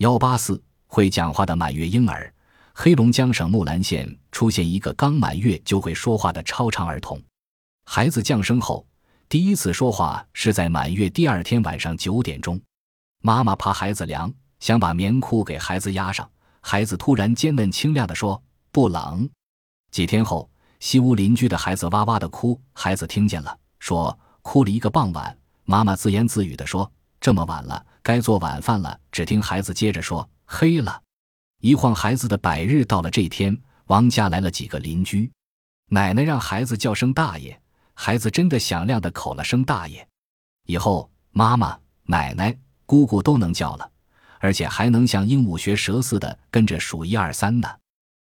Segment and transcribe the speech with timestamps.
[0.00, 2.32] 幺八四会讲话的满月婴儿，
[2.72, 7.22] 黑龙江省木兰县出现一个刚满月就会说话的超常儿童。
[7.84, 8.86] 孩子降生后，
[9.28, 12.58] 第一次说话是在满月第二天晚上九点钟。
[13.20, 16.26] 妈妈怕孩子凉，想把棉裤给孩子压上。
[16.62, 18.42] 孩子突然尖嫩清亮地说
[18.72, 19.28] ：“不冷。”
[19.92, 26.90] 几天后，西屋邻居的孩子哇哇的哭，孩子听见了，说：“哭了一个傍晚。”妈妈自言自语地说
[27.20, 31.02] ：“这么晚了，该做晚饭了。”只听孩子接着说：“黑了。”
[31.60, 35.30] 一晃，孩子的百日到了这天，王家来了几个邻居，
[35.90, 37.60] 奶奶让孩子叫声大爷，
[37.94, 40.06] 孩子真的响亮的口了声大爷，
[40.66, 43.90] 以后妈妈、奶奶、姑姑都能叫了，
[44.38, 47.68] 而且还能像鹦鹉学舌似的跟着数一二三呢。